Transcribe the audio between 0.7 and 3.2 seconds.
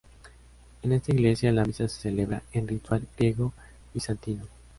En esta iglesia la misa se celebra en ritual